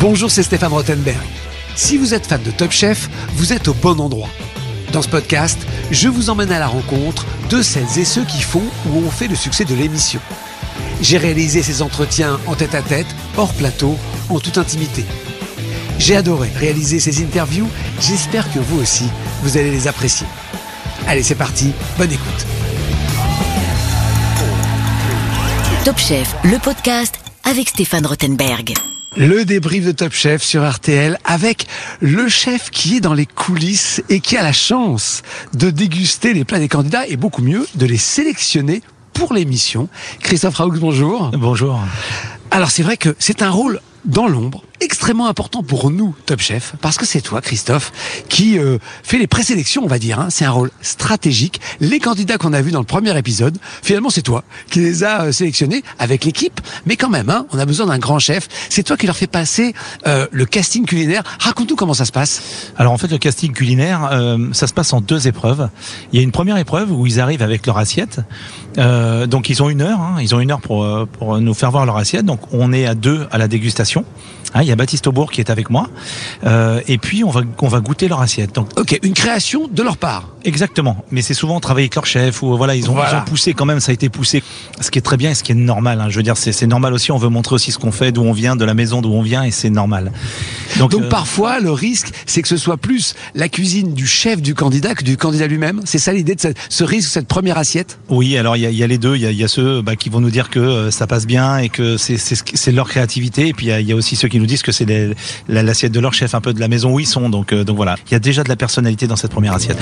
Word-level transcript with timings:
Bonjour, 0.00 0.30
c'est 0.30 0.42
Stéphane 0.42 0.72
Rothenberg. 0.72 1.18
Si 1.74 1.96
vous 1.96 2.14
êtes 2.14 2.26
fan 2.26 2.42
de 2.42 2.50
Top 2.50 2.70
Chef, 2.70 3.08
vous 3.34 3.52
êtes 3.52 3.68
au 3.68 3.74
bon 3.74 4.00
endroit. 4.00 4.28
Dans 4.92 5.02
ce 5.02 5.08
podcast, 5.08 5.58
je 5.90 6.08
vous 6.08 6.30
emmène 6.30 6.52
à 6.52 6.58
la 6.58 6.66
rencontre 6.66 7.26
de 7.50 7.62
celles 7.62 7.98
et 7.98 8.04
ceux 8.04 8.24
qui 8.24 8.40
font 8.40 8.62
ou 8.86 8.98
ont 8.98 9.10
fait 9.10 9.28
le 9.28 9.34
succès 9.34 9.64
de 9.64 9.74
l'émission. 9.74 10.20
J'ai 11.00 11.18
réalisé 11.18 11.62
ces 11.62 11.82
entretiens 11.82 12.38
en 12.46 12.54
tête 12.54 12.74
à 12.74 12.82
tête, 12.82 13.06
hors 13.36 13.52
plateau, 13.52 13.96
en 14.28 14.40
toute 14.40 14.58
intimité. 14.58 15.04
J'ai 15.98 16.16
adoré 16.16 16.48
réaliser 16.56 17.00
ces 17.00 17.22
interviews, 17.22 17.68
j'espère 18.00 18.52
que 18.52 18.58
vous 18.58 18.80
aussi, 18.80 19.08
vous 19.42 19.56
allez 19.56 19.70
les 19.70 19.88
apprécier. 19.88 20.26
Allez, 21.06 21.22
c'est 21.22 21.34
parti, 21.34 21.72
bonne 21.98 22.12
écoute. 22.12 22.67
Top 25.88 25.96
Chef, 25.96 26.36
le 26.44 26.58
podcast 26.58 27.14
avec 27.44 27.70
Stéphane 27.70 28.04
Rothenberg. 28.04 28.74
Le 29.16 29.46
débrief 29.46 29.86
de 29.86 29.92
Top 29.92 30.12
Chef 30.12 30.42
sur 30.42 30.70
RTL 30.70 31.16
avec 31.24 31.66
le 32.00 32.28
chef 32.28 32.68
qui 32.68 32.98
est 32.98 33.00
dans 33.00 33.14
les 33.14 33.24
coulisses 33.24 34.02
et 34.10 34.20
qui 34.20 34.36
a 34.36 34.42
la 34.42 34.52
chance 34.52 35.22
de 35.54 35.70
déguster 35.70 36.34
les 36.34 36.44
plats 36.44 36.58
des 36.58 36.68
candidats 36.68 37.06
et 37.06 37.16
beaucoup 37.16 37.40
mieux 37.40 37.66
de 37.76 37.86
les 37.86 37.96
sélectionner 37.96 38.82
pour 39.14 39.32
l'émission. 39.32 39.88
Christophe 40.20 40.56
Raoux, 40.56 40.78
bonjour. 40.78 41.30
Bonjour. 41.30 41.80
Alors 42.50 42.70
c'est 42.70 42.82
vrai 42.82 42.98
que 42.98 43.16
c'est 43.18 43.40
un 43.40 43.48
rôle 43.48 43.80
dans 44.04 44.28
l'ombre, 44.28 44.64
extrêmement 45.08 45.28
important 45.28 45.62
pour 45.62 45.90
nous, 45.90 46.14
Top 46.26 46.38
Chef, 46.38 46.74
parce 46.82 46.98
que 46.98 47.06
c'est 47.06 47.22
toi, 47.22 47.40
Christophe, 47.40 47.92
qui 48.28 48.58
euh, 48.58 48.76
fait 49.02 49.16
les 49.16 49.26
présélections, 49.26 49.82
on 49.82 49.86
va 49.86 49.98
dire. 49.98 50.20
Hein. 50.20 50.26
C'est 50.28 50.44
un 50.44 50.50
rôle 50.50 50.70
stratégique. 50.82 51.62
Les 51.80 51.98
candidats 51.98 52.36
qu'on 52.36 52.52
a 52.52 52.60
vus 52.60 52.72
dans 52.72 52.80
le 52.80 52.84
premier 52.84 53.16
épisode, 53.16 53.56
finalement, 53.82 54.10
c'est 54.10 54.20
toi 54.20 54.44
qui 54.70 54.80
les 54.80 55.04
as 55.04 55.22
euh, 55.22 55.32
sélectionnés 55.32 55.82
avec 55.98 56.26
l'équipe. 56.26 56.60
Mais 56.84 56.96
quand 56.96 57.08
même, 57.08 57.30
hein, 57.30 57.46
on 57.52 57.58
a 57.58 57.64
besoin 57.64 57.86
d'un 57.86 57.98
grand 57.98 58.18
chef. 58.18 58.48
C'est 58.68 58.82
toi 58.82 58.98
qui 58.98 59.06
leur 59.06 59.16
fais 59.16 59.26
passer 59.26 59.72
euh, 60.06 60.26
le 60.30 60.44
casting 60.44 60.84
culinaire. 60.84 61.22
Raconte-nous 61.38 61.76
comment 61.76 61.94
ça 61.94 62.04
se 62.04 62.12
passe. 62.12 62.72
Alors 62.76 62.92
en 62.92 62.98
fait, 62.98 63.08
le 63.08 63.16
casting 63.16 63.54
culinaire, 63.54 64.10
ça 64.52 64.66
se 64.66 64.74
passe 64.74 64.92
en 64.92 65.00
deux 65.00 65.26
épreuves. 65.26 65.70
Il 66.12 66.18
y 66.18 66.20
a 66.20 66.22
une 66.22 66.32
première 66.32 66.58
épreuve 66.58 66.92
où 66.92 67.06
ils 67.06 67.18
arrivent 67.18 67.40
avec 67.40 67.64
leur 67.64 67.78
assiette. 67.78 68.20
donc 68.76 69.48
ils 69.48 69.62
ont 69.62 69.70
une 69.70 69.80
heure. 69.80 70.00
Hein. 70.00 70.16
ils 70.20 70.34
ont 70.34 70.40
une 70.40 70.50
heure 70.50 70.60
pour, 70.60 70.86
pour 71.18 71.40
nous 71.40 71.54
faire 71.54 71.70
voir 71.70 71.86
leur 71.86 71.96
assiette. 71.96 72.26
Donc 72.26 72.40
on 72.52 72.74
est 72.74 72.84
à 72.84 72.94
deux 72.94 73.26
à 73.30 73.38
la 73.38 73.48
dégustation. 73.48 74.04
Ah, 74.54 74.62
il 74.62 74.68
y 74.68 74.72
a 74.72 74.76
Baptiste 74.76 74.97
Aubourg 75.06 75.30
qui 75.30 75.40
est 75.40 75.50
avec 75.50 75.70
moi. 75.70 75.88
Euh, 76.44 76.80
et 76.88 76.98
puis, 76.98 77.24
on 77.24 77.30
va, 77.30 77.42
on 77.60 77.68
va 77.68 77.80
goûter 77.80 78.08
leur 78.08 78.20
assiette. 78.20 78.54
Donc, 78.54 78.68
ok, 78.78 78.98
une 79.02 79.14
création 79.14 79.68
de 79.68 79.82
leur 79.82 79.96
part. 79.96 80.28
Exactement. 80.44 81.04
Mais 81.10 81.22
c'est 81.22 81.34
souvent 81.34 81.60
travailler 81.60 81.84
avec 81.84 81.94
leur 81.94 82.06
chef 82.06 82.42
ou 82.42 82.56
voilà, 82.56 82.74
ils 82.74 82.90
ont, 82.90 82.96
ils 82.96 83.16
ont, 83.16 83.22
poussé 83.22 83.54
quand 83.54 83.66
même, 83.66 83.80
ça 83.80 83.90
a 83.90 83.94
été 83.94 84.08
poussé. 84.08 84.42
Ce 84.80 84.90
qui 84.90 84.98
est 84.98 85.02
très 85.02 85.16
bien 85.16 85.30
et 85.30 85.34
ce 85.34 85.42
qui 85.42 85.52
est 85.52 85.56
normal. 85.56 86.00
Hein. 86.00 86.08
Je 86.08 86.16
veux 86.16 86.22
dire, 86.22 86.36
c'est 86.36 86.66
normal 86.66 86.92
aussi. 86.92 87.12
On 87.12 87.18
veut 87.18 87.28
montrer 87.28 87.54
aussi 87.54 87.72
ce 87.72 87.78
qu'on 87.78 87.92
fait, 87.92 88.12
d'où 88.12 88.22
on 88.22 88.32
vient, 88.32 88.56
de 88.56 88.64
la 88.64 88.74
maison 88.74 89.00
d'où 89.02 89.12
on 89.12 89.22
vient 89.22 89.42
et 89.44 89.50
c'est 89.50 89.70
normal. 89.70 90.12
Donc, 90.78 90.90
Donc 90.90 91.02
euh, 91.02 91.08
parfois, 91.08 91.60
le 91.60 91.70
risque, 91.70 92.12
c'est 92.26 92.42
que 92.42 92.48
ce 92.48 92.56
soit 92.56 92.76
plus 92.76 93.14
la 93.34 93.48
cuisine 93.48 93.94
du 93.94 94.06
chef 94.06 94.42
du 94.42 94.54
candidat 94.54 94.94
que 94.94 95.04
du 95.04 95.16
candidat 95.16 95.46
lui-même. 95.46 95.80
C'est 95.84 95.98
ça 95.98 96.12
l'idée 96.12 96.34
de 96.34 96.40
cette, 96.40 96.56
ce 96.68 96.84
risque, 96.84 97.10
cette 97.10 97.26
première 97.28 97.58
assiette? 97.58 97.98
Oui, 98.08 98.36
alors 98.36 98.56
il 98.56 98.60
y 98.60 98.66
a, 98.66 98.70
y 98.70 98.82
a, 98.82 98.86
les 98.86 98.98
deux. 98.98 99.16
Il 99.16 99.22
y 99.22 99.26
a, 99.26 99.32
y 99.32 99.44
a, 99.44 99.48
ceux 99.48 99.82
bah, 99.82 99.96
qui 99.96 100.08
vont 100.08 100.20
nous 100.20 100.30
dire 100.30 100.50
que 100.50 100.58
euh, 100.58 100.90
ça 100.90 101.06
passe 101.06 101.26
bien 101.26 101.58
et 101.58 101.68
que 101.68 101.96
c'est 101.96 102.72
leur 102.72 102.88
créativité. 102.88 103.48
Et 103.48 103.52
puis 103.52 103.66
il 103.66 103.80
y, 103.80 103.84
y 103.84 103.92
a, 103.92 103.96
aussi 103.96 104.16
ceux 104.16 104.28
qui 104.28 104.38
nous 104.38 104.46
disent 104.46 104.62
que 104.62 104.72
c'est 104.72 104.86
l'assiette 105.48 105.92
de 105.92 106.00
leur 106.00 106.14
chef, 106.14 106.34
un 106.34 106.40
peu 106.40 106.52
de 106.52 106.60
la 106.60 106.68
maison 106.68 106.92
où 106.92 107.00
ils 107.00 107.06
sont. 107.06 107.28
Donc, 107.28 107.52
euh, 107.52 107.64
donc 107.64 107.76
voilà, 107.76 107.96
il 108.08 108.12
y 108.12 108.16
a 108.16 108.20
déjà 108.20 108.44
de 108.44 108.48
la 108.48 108.56
personnalité 108.56 109.06
dans 109.06 109.16
cette 109.16 109.32
première 109.32 109.54
assiette. 109.54 109.78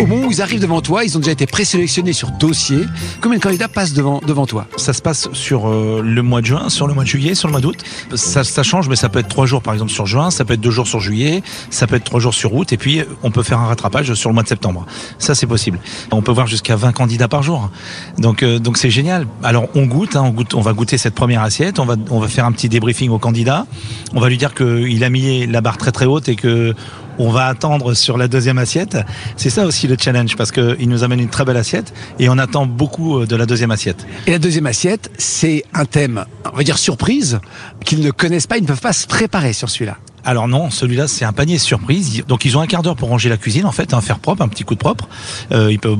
Au 0.00 0.06
moment 0.06 0.26
où 0.26 0.30
ils 0.30 0.42
arrivent 0.42 0.60
devant 0.60 0.80
toi, 0.80 1.04
ils 1.04 1.16
ont 1.16 1.20
déjà 1.20 1.32
été 1.32 1.46
présélectionnés 1.46 2.12
sur 2.12 2.30
dossier. 2.30 2.78
Combien 3.20 3.38
de 3.38 3.42
candidats 3.42 3.68
passent 3.68 3.92
devant, 3.92 4.20
toi? 4.46 4.66
Ça 4.76 4.92
se 4.92 5.02
passe 5.02 5.28
sur 5.32 5.68
euh, 5.68 6.02
le 6.04 6.22
mois 6.22 6.40
de 6.40 6.46
juin, 6.46 6.68
sur 6.68 6.86
le 6.86 6.94
mois 6.94 7.04
de 7.04 7.08
juillet, 7.08 7.34
sur 7.34 7.48
le 7.48 7.52
mois 7.52 7.60
d'août. 7.60 7.82
Ça, 8.14 8.42
change, 8.62 8.88
mais 8.88 8.96
ça 8.96 9.08
peut 9.08 9.18
être 9.18 9.28
trois 9.28 9.46
jours 9.46 9.62
par 9.62 9.74
exemple 9.74 9.90
sur 9.90 10.06
juin, 10.06 10.30
ça 10.30 10.44
peut 10.44 10.54
être 10.54 10.60
deux 10.60 10.70
jours 10.70 10.86
sur 10.86 11.00
juillet, 11.00 11.42
ça 11.70 11.86
peut 11.86 11.96
être 11.96 12.04
trois 12.04 12.20
jours 12.20 12.34
sur 12.34 12.54
août, 12.54 12.72
et 12.72 12.76
puis 12.76 13.02
on 13.22 13.30
peut 13.30 13.42
faire 13.42 13.58
un 13.58 13.66
rattrapage 13.66 14.14
sur 14.14 14.30
le 14.30 14.34
mois 14.34 14.42
de 14.42 14.48
septembre. 14.48 14.86
Ça 15.18 15.34
c'est 15.34 15.46
possible. 15.46 15.78
On 16.10 16.22
peut 16.22 16.32
voir 16.32 16.46
jusqu'à 16.46 16.76
20 16.76 16.92
candidats 16.92 17.28
par 17.28 17.42
jour. 17.42 17.70
Donc 18.18 18.42
euh, 18.42 18.58
c'est 18.74 18.90
génial. 18.90 19.26
Alors 19.42 19.68
on 19.74 19.86
goûte, 19.86 20.16
hein, 20.16 20.22
on 20.24 20.30
goûte, 20.30 20.54
on 20.54 20.60
va 20.60 20.72
goûter 20.72 20.98
cette 20.98 21.14
première 21.14 21.42
assiette, 21.42 21.78
on 21.78 21.84
va 21.84 21.96
on 22.10 22.20
va 22.20 22.28
faire 22.28 22.44
un 22.44 22.52
petit 22.52 22.68
débriefing 22.68 23.10
au 23.10 23.18
candidat. 23.18 23.66
On 24.14 24.20
va 24.20 24.28
lui 24.28 24.38
dire 24.38 24.54
qu'il 24.54 25.02
a 25.04 25.10
mis 25.10 25.46
la 25.46 25.60
barre 25.60 25.78
très 25.78 25.92
très 25.92 26.06
haute 26.06 26.28
et 26.28 26.36
que 26.36 26.74
on 27.18 27.30
va 27.30 27.46
attendre 27.46 27.94
sur 27.94 28.18
la 28.18 28.28
deuxième 28.28 28.58
assiette. 28.58 28.98
C'est 29.36 29.50
ça 29.50 29.66
aussi 29.66 29.86
le 29.86 29.96
challenge 29.98 30.36
parce 30.36 30.52
qu'il 30.52 30.88
nous 30.88 31.04
amène 31.04 31.20
une 31.20 31.28
très 31.28 31.44
belle 31.44 31.56
assiette 31.56 31.92
et 32.18 32.28
on 32.28 32.38
attend 32.38 32.66
beaucoup 32.66 33.20
euh, 33.20 33.26
de 33.26 33.36
la 33.36 33.46
deuxième 33.46 33.70
assiette. 33.70 34.06
Et 34.26 34.32
la 34.32 34.38
deuxième 34.38 34.66
assiette, 34.66 35.10
c'est 35.18 35.64
un 35.72 35.84
thème, 35.84 36.24
on 36.52 36.56
va 36.56 36.62
dire 36.62 36.78
surprise, 36.78 37.40
qu'ils 37.84 38.00
ne 38.00 38.10
connaissent 38.10 38.46
pas, 38.46 38.56
ils 38.56 38.62
ne 38.62 38.66
peuvent 38.66 38.80
pas 38.80 38.92
se 38.92 39.06
préparer 39.06 39.52
sur 39.52 39.70
celui-là. 39.70 39.96
Alors 40.26 40.48
non, 40.48 40.70
celui-là 40.70 41.06
c'est 41.06 41.24
un 41.24 41.32
panier 41.32 41.58
surprise. 41.58 42.24
Donc 42.26 42.44
ils 42.44 42.56
ont 42.56 42.60
un 42.60 42.66
quart 42.66 42.82
d'heure 42.82 42.96
pour 42.96 43.10
ranger 43.10 43.28
la 43.28 43.36
cuisine 43.36 43.66
en 43.66 43.72
fait, 43.72 43.92
un 43.92 44.00
faire 44.00 44.18
propre, 44.18 44.42
un 44.42 44.48
petit 44.48 44.64
coup 44.64 44.74
de 44.74 44.78
propre. 44.78 45.06
Euh, 45.52 45.70
ils 45.70 45.78
peuvent 45.78 45.98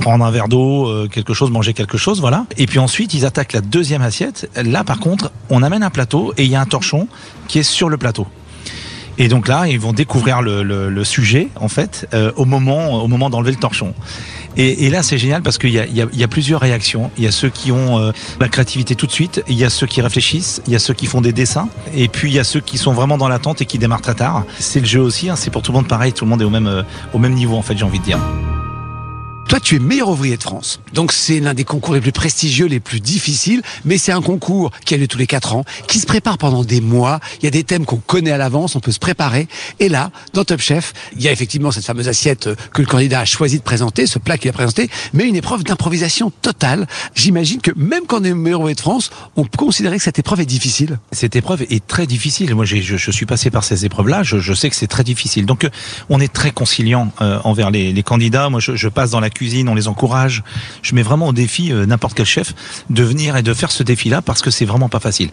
prendre 0.00 0.24
un 0.24 0.30
verre 0.32 0.48
d'eau, 0.48 0.88
euh, 0.88 1.08
quelque 1.08 1.32
chose, 1.32 1.50
manger 1.50 1.72
quelque 1.72 1.96
chose, 1.96 2.20
voilà. 2.20 2.46
Et 2.56 2.66
puis 2.66 2.80
ensuite 2.80 3.14
ils 3.14 3.24
attaquent 3.24 3.52
la 3.52 3.60
deuxième 3.60 4.02
assiette. 4.02 4.50
Là 4.56 4.82
par 4.82 4.98
contre, 4.98 5.30
on 5.48 5.62
amène 5.62 5.84
un 5.84 5.90
plateau 5.90 6.34
et 6.36 6.44
il 6.44 6.50
y 6.50 6.56
a 6.56 6.60
un 6.60 6.66
torchon 6.66 7.06
qui 7.46 7.60
est 7.60 7.62
sur 7.62 7.88
le 7.88 7.96
plateau. 7.96 8.26
Et 9.18 9.28
donc 9.28 9.48
là, 9.48 9.66
ils 9.66 9.80
vont 9.80 9.92
découvrir 9.92 10.42
le, 10.42 11.04
sujet 11.04 11.48
en 11.56 11.68
fait 11.68 12.08
euh, 12.14 12.32
au 12.36 12.44
moment 12.44 13.02
au 13.02 13.06
moment 13.06 13.30
d'enlever 13.30 13.52
le 13.52 13.58
torchon. 13.58 13.94
Et, 14.58 14.88
là, 14.88 15.02
c'est 15.02 15.18
génial 15.18 15.42
parce 15.42 15.58
qu'il 15.58 15.70
y 15.70 15.80
a 16.24 16.28
plusieurs 16.28 16.60
réactions. 16.60 17.10
Il 17.18 17.24
y 17.24 17.26
a 17.26 17.30
ceux 17.30 17.50
qui 17.50 17.72
ont 17.72 17.98
euh, 17.98 18.12
la 18.40 18.48
créativité 18.48 18.94
tout 18.94 19.06
de 19.06 19.12
suite, 19.12 19.42
il 19.48 19.54
y 19.54 19.64
a 19.64 19.70
ceux 19.70 19.86
qui 19.86 20.00
réfléchissent, 20.00 20.62
il 20.66 20.72
y 20.72 20.76
a 20.76 20.78
ceux 20.78 20.94
qui 20.94 21.04
font 21.04 21.20
des 21.20 21.32
dessins, 21.32 21.68
et 21.94 22.08
puis 22.08 22.30
il 22.30 22.34
y 22.34 22.38
a 22.38 22.44
ceux 22.44 22.60
qui 22.60 22.78
sont 22.78 22.94
vraiment 22.94 23.18
dans 23.18 23.28
l'attente 23.28 23.60
et 23.60 23.66
qui 23.66 23.78
démarrent 23.78 24.00
très 24.00 24.14
tard. 24.14 24.44
C'est 24.58 24.80
le 24.80 24.86
jeu 24.86 25.00
aussi. 25.00 25.28
Hein, 25.28 25.36
c'est 25.36 25.50
pour 25.50 25.60
tout 25.60 25.72
le 25.72 25.76
monde 25.76 25.88
pareil. 25.88 26.14
Tout 26.14 26.24
le 26.24 26.30
monde 26.30 26.40
est 26.40 26.46
au 26.46 26.50
même 26.50 26.68
euh, 26.68 26.82
au 27.12 27.18
même 27.18 27.34
niveau 27.34 27.56
en 27.56 27.62
fait. 27.62 27.76
J'ai 27.76 27.84
envie 27.84 27.98
de 27.98 28.04
dire. 28.04 28.18
Toi, 29.48 29.60
tu 29.60 29.76
es 29.76 29.78
meilleur 29.78 30.08
ouvrier 30.08 30.36
de 30.36 30.42
France. 30.42 30.80
Donc, 30.92 31.12
c'est 31.12 31.38
l'un 31.38 31.54
des 31.54 31.62
concours 31.62 31.94
les 31.94 32.00
plus 32.00 32.10
prestigieux, 32.10 32.66
les 32.66 32.80
plus 32.80 32.98
difficiles. 32.98 33.62
Mais 33.84 33.96
c'est 33.96 34.10
un 34.10 34.20
concours 34.20 34.72
qui 34.84 34.94
a 34.94 34.96
lieu 34.96 35.06
tous 35.06 35.18
les 35.18 35.28
quatre 35.28 35.54
ans, 35.54 35.64
qui 35.86 36.00
se 36.00 36.06
prépare 36.06 36.36
pendant 36.36 36.64
des 36.64 36.80
mois. 36.80 37.20
Il 37.40 37.44
y 37.44 37.48
a 37.48 37.52
des 37.52 37.62
thèmes 37.62 37.84
qu'on 37.84 37.98
connaît 37.98 38.32
à 38.32 38.38
l'avance, 38.38 38.74
on 38.74 38.80
peut 38.80 38.90
se 38.90 38.98
préparer. 38.98 39.46
Et 39.78 39.88
là, 39.88 40.10
dans 40.32 40.44
Top 40.44 40.60
Chef, 40.60 40.92
il 41.14 41.22
y 41.22 41.28
a 41.28 41.32
effectivement 41.32 41.70
cette 41.70 41.84
fameuse 41.84 42.08
assiette 42.08 42.48
que 42.72 42.82
le 42.82 42.88
candidat 42.88 43.20
a 43.20 43.24
choisi 43.24 43.58
de 43.58 43.62
présenter, 43.62 44.06
ce 44.06 44.18
plat 44.18 44.36
qu'il 44.36 44.50
a 44.50 44.52
présenté, 44.52 44.90
mais 45.12 45.28
une 45.28 45.36
épreuve 45.36 45.62
d'improvisation 45.62 46.32
totale. 46.42 46.88
J'imagine 47.14 47.60
que 47.60 47.70
même 47.76 48.06
quand 48.08 48.22
on 48.22 48.24
est 48.24 48.34
meilleur 48.34 48.60
ouvrier 48.60 48.74
de 48.74 48.80
France, 48.80 49.10
on 49.36 49.44
peut 49.44 49.58
considérer 49.58 49.98
que 49.98 50.02
cette 50.02 50.18
épreuve 50.18 50.40
est 50.40 50.46
difficile. 50.46 50.98
Cette 51.12 51.36
épreuve 51.36 51.62
est 51.70 51.86
très 51.86 52.08
difficile. 52.08 52.52
Moi, 52.56 52.64
je, 52.64 53.10
suis 53.12 53.26
passé 53.26 53.50
par 53.50 53.62
ces 53.62 53.84
épreuves-là. 53.84 54.24
Je, 54.24 54.52
sais 54.54 54.70
que 54.70 54.76
c'est 54.76 54.88
très 54.88 55.04
difficile. 55.04 55.46
Donc, 55.46 55.68
on 56.08 56.20
est 56.20 56.32
très 56.32 56.50
conciliant 56.50 57.12
euh, 57.20 57.38
envers 57.44 57.70
les, 57.70 58.02
candidats. 58.02 58.50
Moi, 58.50 58.60
je, 58.60 58.88
passe 58.88 59.10
dans 59.10 59.20
la 59.20 59.30
cuisine, 59.36 59.68
on 59.68 59.74
les 59.74 59.88
encourage. 59.88 60.42
Je 60.82 60.94
mets 60.94 61.02
vraiment 61.02 61.28
au 61.28 61.32
défi 61.32 61.72
euh, 61.72 61.86
n'importe 61.86 62.14
quel 62.14 62.26
chef 62.26 62.54
de 62.90 63.02
venir 63.02 63.36
et 63.36 63.42
de 63.42 63.54
faire 63.54 63.70
ce 63.70 63.82
défi-là 63.82 64.22
parce 64.22 64.42
que 64.42 64.50
c'est 64.50 64.64
vraiment 64.64 64.88
pas 64.88 65.00
facile. 65.00 65.30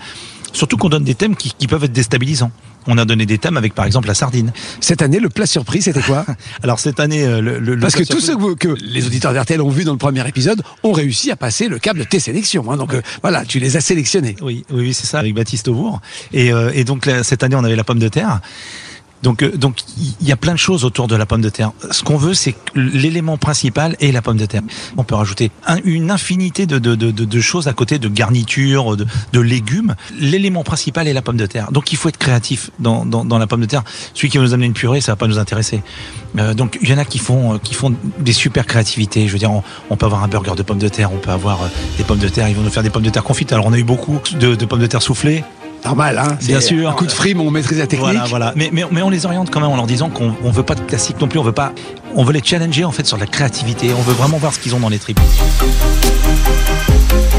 Surtout 0.54 0.78
qu'on 0.78 0.90
donne 0.90 1.04
des 1.04 1.16
thèmes 1.16 1.36
qui, 1.36 1.52
qui, 1.58 1.68
peuvent 1.68 1.84
être 1.84 1.92
déstabilisants. 1.92 2.52
On 2.86 2.98
a 2.98 3.06
donné 3.06 3.26
des 3.26 3.38
thèmes 3.38 3.58
avec 3.58 3.74
par 3.74 3.86
exemple 3.86 4.08
la 4.08 4.14
sardine. 4.14 4.52
Cette 4.80 5.02
année, 5.02 5.20
le 5.20 5.30
plat 5.30 5.46
surprise, 5.46 5.86
c'était 5.86 6.02
quoi? 6.02 6.26
Alors 6.64 6.80
cette 6.80 7.00
année, 7.00 7.24
euh, 7.24 7.42
le, 7.42 7.60
le 7.60 7.80
parce 7.80 7.96
que 7.96 8.04
tous 8.04 8.20
ceux 8.20 8.36
que, 8.36 8.54
que, 8.54 8.78
les 8.82 9.08
auditeurs 9.08 9.34
d'RTL 9.34 9.62
ont 9.62 9.70
vu 9.70 9.84
dans 9.84 9.94
le 9.94 9.98
premier 9.98 10.28
épisode 10.28 10.62
ont 10.84 10.92
réussi 10.92 11.32
à 11.32 11.36
passer 11.36 11.68
le 11.68 11.80
câble 11.80 12.00
de 12.00 12.04
tes 12.04 12.20
sélections. 12.20 12.72
Hein. 12.72 12.78
Donc 12.78 12.94
euh, 12.94 13.02
voilà, 13.22 13.46
tu 13.46 13.60
les 13.60 13.78
as 13.78 13.82
sélectionnés. 13.82 14.36
Oui, 14.42 14.64
oui, 14.70 14.82
oui 14.88 14.94
c'est 14.94 15.08
ça 15.08 15.20
avec 15.20 15.34
Baptiste 15.34 15.68
Aubourg. 15.68 16.02
Et, 16.34 16.54
euh, 16.54 16.72
et 16.74 16.84
donc 16.84 17.08
là, 17.08 17.24
cette 17.24 17.42
année, 17.42 17.56
on 17.56 17.64
avait 17.64 17.76
la 17.76 17.84
pomme 17.84 18.00
de 18.00 18.10
terre. 18.10 18.40
Donc, 19.24 19.42
euh, 19.42 19.56
donc 19.58 19.78
il 20.22 20.28
y 20.28 20.32
a 20.32 20.36
plein 20.36 20.52
de 20.52 20.60
choses 20.60 20.84
autour 20.84 21.08
de 21.08 21.16
la 21.16 21.26
pomme 21.26 21.42
de 21.42 21.50
terre. 21.50 21.72
Ce 21.90 22.04
qu'on 22.04 22.18
veut, 22.18 22.34
c'est 22.34 22.52
que 22.52 22.60
l'élément 22.76 23.38
principal 23.38 23.96
est 24.00 24.12
la 24.12 24.22
pomme 24.22 24.38
de 24.38 24.46
terre. 24.46 24.62
On 24.98 25.04
peut 25.04 25.16
rajouter 25.16 25.50
un, 25.66 25.78
une 25.86 26.12
infinité 26.12 26.66
de, 26.66 27.42
choses 27.42 27.68
à 27.68 27.74
côté, 27.74 27.98
de 28.00 28.10
garnitures, 28.10 28.98
de, 28.98 29.40
légumes. 29.40 29.96
L'élément 30.20 30.64
principal 30.64 31.08
est 31.08 31.14
la 31.14 31.22
pomme 31.22 31.38
de 31.38 31.46
terre. 31.46 31.72
Donc, 31.72 31.92
il 31.92 31.98
faut 31.98 32.10
être 32.10 32.18
créatif 32.18 32.70
dans, 32.80 33.06
la 33.40 33.48
pomme 33.48 33.62
de 33.62 33.66
terre. 33.66 33.84
Celui 34.14 34.30
qui 34.30 34.38
va 34.38 34.44
nous 34.44 34.54
amener 34.54 34.68
une 34.68 34.74
purée, 34.74 35.02
ça 35.02 35.14
va 35.14 35.16
pas 35.16 35.28
nous 35.28 35.40
intéresser. 35.40 35.82
Euh, 36.38 36.54
donc, 36.54 36.78
il 36.82 36.90
y 36.90 36.94
en 36.94 36.98
a 36.98 37.06
qui 37.06 37.20
font, 37.20 37.60
qui 37.60 37.74
font 37.74 37.96
des 38.20 38.34
super 38.34 38.66
créativités. 38.66 39.28
Je 39.28 39.34
veux 39.34 39.40
dire, 39.40 39.52
on, 39.90 39.96
peut 39.96 40.06
avoir 40.06 40.24
un 40.24 40.28
burger 40.28 40.56
de 40.58 40.64
pommes 40.64 40.80
de 40.80 40.90
terre, 40.90 41.14
on 41.14 41.18
peut 41.18 41.32
avoir 41.32 41.64
euh, 41.64 41.68
des 41.98 42.04
pommes 42.04 42.20
de 42.20 42.28
terre. 42.28 42.50
Ils 42.50 42.56
vont 42.56 42.64
nous 42.64 42.70
faire 42.70 42.84
des 42.84 42.90
pommes 42.90 43.04
de 43.04 43.10
terre 43.10 43.24
confites. 43.24 43.54
Alors, 43.54 43.68
on 43.68 43.74
a 43.74 43.80
eu 43.80 43.84
beaucoup 43.84 44.20
de 44.38 44.66
pommes 44.66 44.82
de 44.82 44.88
terre 44.88 45.02
soufflées 45.02 45.44
normal, 45.86 46.18
hein 46.18 46.38
Bien 46.42 46.62
sûr. 46.62 46.90
Un 46.90 46.94
coup 46.94 47.06
de 47.06 47.12
frime, 47.12 47.42
on 47.42 47.52
maîtrise 47.52 47.80
la 47.80 47.88
technique. 47.88 48.12
Voilà, 48.12 48.26
voilà. 48.26 48.54
Mais, 48.56 48.70
mais, 48.72 48.84
mais, 48.92 49.02
on 49.02 49.10
les 49.10 49.26
oriente 49.26 49.50
quand 49.50 49.60
même 49.60 49.70
en 49.70 49.76
leur 49.76 49.88
disant 49.88 50.10
qu'on 50.10 50.34
on 50.44 50.52
veut 50.52 50.64
pas 50.64 50.76
de 50.76 50.82
classique 50.82 51.20
non 51.20 51.28
plus. 51.28 51.40
On 51.40 51.44
veut 51.44 51.52
pas. 51.52 51.74
On 52.16 52.24
veut 52.24 52.34
les 52.34 52.44
challenger 52.44 52.86
en 52.86 52.92
fait 52.92 53.06
sur 53.06 53.18
la 53.18 53.26
créativité. 53.26 53.94
On 53.98 54.02
veut 54.02 54.14
vraiment 54.14 54.38
voir 54.38 54.54
ce 54.54 54.60
qu'ils 54.60 54.76
ont 54.76 54.80
dans 54.80 54.90
les 54.90 55.00
tripes. 55.00 55.20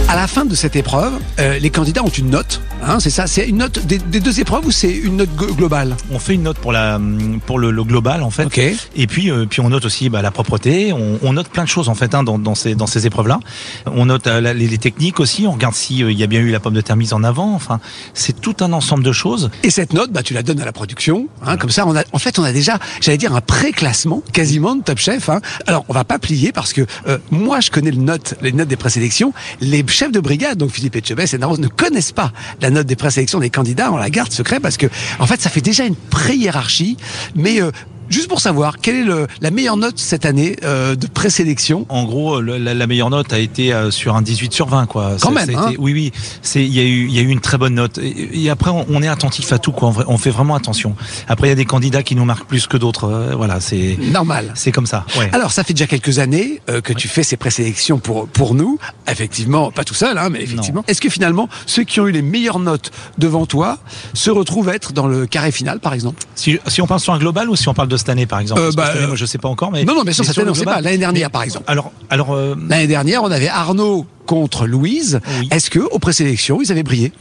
À 0.08 0.16
la 0.16 0.26
fin 0.26 0.44
de 0.44 0.54
cette 0.54 0.76
épreuve, 0.76 1.14
euh, 1.40 1.58
les 1.58 1.70
candidats 1.70 2.04
ont 2.04 2.08
une 2.08 2.30
note. 2.30 2.60
Hein, 2.86 2.98
c'est 3.00 3.10
ça. 3.10 3.26
C'est 3.26 3.48
une 3.48 3.56
note 3.56 3.84
des, 3.86 3.98
des 3.98 4.20
deux 4.20 4.38
épreuves 4.38 4.66
ou 4.66 4.70
c'est 4.70 4.92
une 4.92 5.16
note 5.16 5.34
globale? 5.34 5.96
On 6.12 6.18
fait 6.18 6.34
une 6.34 6.42
note 6.42 6.58
pour 6.58 6.70
la 6.70 7.00
pour 7.46 7.58
le, 7.58 7.70
le 7.70 7.82
global 7.82 8.22
en 8.22 8.30
fait. 8.30 8.46
Et 8.94 9.06
puis 9.06 9.30
euh, 9.30 9.46
puis 9.46 9.60
on 9.60 9.70
note 9.70 9.86
aussi 9.86 10.10
bah, 10.10 10.22
la 10.22 10.30
propreté. 10.30 10.92
On, 10.92 11.18
on 11.22 11.32
note 11.32 11.48
plein 11.48 11.64
de 11.64 11.68
choses 11.68 11.88
en 11.88 11.94
fait 11.94 12.14
hein, 12.14 12.22
dans, 12.22 12.38
dans 12.38 12.54
ces 12.54 12.74
dans 12.74 12.86
ces 12.86 13.06
épreuves 13.06 13.26
là. 13.26 13.40
On 13.86 14.06
note 14.06 14.26
euh, 14.26 14.52
les, 14.52 14.68
les 14.68 14.78
techniques 14.78 15.18
aussi. 15.18 15.46
On 15.46 15.52
regarde 15.52 15.74
si 15.74 15.98
il 16.00 16.12
y 16.12 16.22
a 16.22 16.26
bien 16.26 16.40
eu 16.40 16.50
la 16.50 16.60
pomme 16.60 16.74
de 16.74 16.80
terre 16.82 16.96
mise 16.96 17.12
en 17.12 17.24
avant. 17.24 17.54
Enfin, 17.54 17.80
c'est 18.12 18.40
tout 18.40 18.56
un 18.60 18.72
ensemble 18.72 19.02
de 19.02 19.12
choses. 19.12 19.50
Et 19.62 19.70
cette 19.70 19.94
note, 19.94 20.12
bah, 20.12 20.22
tu 20.22 20.34
la 20.34 20.42
donnes 20.42 20.60
à 20.60 20.64
la 20.64 20.72
production. 20.72 21.28
Hein, 21.44 21.56
comme 21.56 21.70
ça, 21.70 21.86
on 21.86 21.96
a, 21.96 22.02
en 22.12 22.18
fait, 22.18 22.38
on 22.38 22.44
a 22.44 22.52
déjà, 22.52 22.78
j'allais 23.00 23.18
dire, 23.18 23.34
un 23.34 23.40
pré-classement 23.40 24.22
quasiment 24.32 24.63
de 24.74 24.82
Top 24.82 24.98
Chef. 24.98 25.28
Hein. 25.28 25.40
Alors, 25.66 25.84
on 25.88 25.92
va 25.92 26.04
pas 26.04 26.18
plier 26.18 26.52
parce 26.52 26.72
que 26.72 26.86
euh, 27.06 27.18
moi, 27.30 27.60
je 27.60 27.70
connais 27.70 27.90
le 27.90 27.98
note, 27.98 28.34
les 28.40 28.52
notes 28.52 28.68
des 28.68 28.76
présélections. 28.76 29.32
Les 29.60 29.84
chefs 29.86 30.12
de 30.12 30.20
brigade, 30.20 30.58
donc 30.58 30.70
Philippe 30.70 30.96
Etchebest 30.96 31.34
et 31.34 31.38
Naros, 31.38 31.58
ne 31.58 31.68
connaissent 31.68 32.12
pas 32.12 32.32
la 32.60 32.70
note 32.70 32.86
des 32.86 32.96
présélections 32.96 33.40
des 33.40 33.50
candidats. 33.50 33.92
On 33.92 33.96
la 33.96 34.10
garde 34.10 34.32
secret 34.32 34.60
parce 34.60 34.76
que, 34.76 34.86
en 35.18 35.26
fait, 35.26 35.40
ça 35.40 35.50
fait 35.50 35.60
déjà 35.60 35.84
une 35.84 35.96
pré-hiérarchie. 35.96 36.96
Mais 37.34 37.60
euh, 37.60 37.70
juste 38.08 38.28
pour 38.28 38.40
savoir, 38.40 38.78
quelle 38.78 38.96
est 38.96 39.04
le, 39.04 39.26
la 39.40 39.50
meilleure 39.50 39.76
note 39.76 39.98
cette 39.98 40.26
année 40.26 40.56
euh, 40.64 40.94
de 40.96 41.06
présélection? 41.06 41.86
En 41.88 42.04
gros, 42.04 42.40
le- 42.40 42.58
la, 42.58 42.74
la 42.74 42.86
meilleure 42.86 43.10
note 43.10 43.32
a 43.32 43.38
été 43.38 43.72
euh, 43.72 43.90
sur 43.90 44.16
un 44.16 44.22
18 44.22 44.52
sur 44.52 44.66
20 44.68 44.86
quoi. 44.86 45.16
Quand 45.20 45.30
même, 45.30 45.50
hein? 45.54 45.72
oui 45.78 45.92
oui, 45.92 46.12
il 46.54 46.74
y 46.74 46.80
a 46.80 46.84
eu 46.84 47.08
y 47.08 47.18
a 47.18 47.22
eu 47.22 47.28
une 47.28 47.40
très 47.40 47.58
bonne 47.58 47.74
note. 47.74 47.98
Et, 47.98 48.44
et 48.44 48.50
après 48.50 48.70
on, 48.70 48.86
on 48.88 49.02
est 49.02 49.08
attentif 49.08 49.52
à 49.52 49.58
tout 49.58 49.72
quoi. 49.72 49.92
On, 50.06 50.14
on 50.14 50.18
fait 50.18 50.30
vraiment 50.30 50.54
attention. 50.54 50.96
Après 51.28 51.46
il 51.48 51.50
y 51.50 51.52
a 51.52 51.56
des 51.56 51.64
candidats 51.64 52.02
qui 52.02 52.14
nous 52.16 52.24
marquent 52.24 52.46
plus 52.46 52.66
que 52.66 52.76
d'autres. 52.76 53.04
Euh, 53.04 53.34
voilà, 53.36 53.60
c'est 53.60 53.96
Normal. 53.98 54.52
c'est 54.54 54.72
comme 54.72 54.86
ça. 54.86 55.04
Ouais. 55.18 55.28
Alors, 55.32 55.52
ça 55.52 55.64
fait 55.64 55.72
déjà 55.74 55.86
quelques 55.86 56.18
années 56.18 56.60
euh, 56.68 56.80
que 56.80 56.92
tu 56.92 57.08
fais 57.08 57.22
ces 57.22 57.36
présélections 57.36 57.98
pour 57.98 58.28
pour 58.28 58.54
nous. 58.54 58.78
Effectivement, 59.08 59.70
pas 59.70 59.84
tout 59.84 59.94
seul, 59.94 60.18
hein, 60.18 60.28
mais 60.30 60.42
effectivement. 60.42 60.84
Est-ce 60.88 61.00
que 61.00 61.08
finalement, 61.08 61.48
ceux 61.66 61.84
qui 61.84 62.00
ont 62.00 62.06
eu 62.06 62.12
les 62.12 62.22
meilleures 62.22 62.58
notes 62.58 62.90
devant 63.18 63.46
toi 63.46 63.78
se 64.14 64.30
retrouvent 64.30 64.68
être 64.68 64.92
dans 64.92 65.06
le 65.06 65.26
carré 65.26 65.52
final, 65.52 65.80
par 65.80 65.92
exemple? 65.94 66.22
Si, 66.34 66.58
si 66.68 66.80
on 66.82 66.86
parle 66.86 67.00
sur 67.00 67.12
un 67.12 67.18
global 67.18 67.48
ou 67.50 67.56
si 67.56 67.68
on 67.68 67.74
parle 67.74 67.88
de 67.88 67.93
cette 67.96 68.08
année 68.08 68.26
par 68.26 68.40
exemple 68.40 68.60
Euh, 68.60 68.70
bah, 68.76 68.86
cette 68.86 68.94
année, 68.96 69.04
euh, 69.04 69.08
moi 69.08 69.16
je 69.16 69.24
sais 69.26 69.38
pas 69.38 69.48
encore 69.48 69.70
mais 69.72 69.84
Non, 69.84 69.94
non, 69.94 70.02
mais 70.04 70.12
cette 70.12 70.24
sur 70.26 70.38
année, 70.38 70.44
le 70.46 70.50
on 70.50 70.54
sait 70.54 70.60
global- 70.62 70.74
pas. 70.76 70.80
L'année 70.82 70.98
dernière, 70.98 71.28
mais- 71.28 71.32
par 71.32 71.42
exemple. 71.42 71.64
Alors 71.68 71.92
alors 72.10 72.32
euh, 72.34 72.54
L'année 72.68 72.86
dernière, 72.86 73.22
on 73.22 73.30
avait 73.30 73.48
Arnaud 73.48 74.06
contre 74.26 74.66
Louise. 74.66 75.20
Oui. 75.40 75.48
Est-ce 75.50 75.70
que 75.70 75.78
aux 75.80 75.98
présélections, 75.98 76.60
ils 76.62 76.70
avaient 76.72 76.82
brillé? 76.82 77.12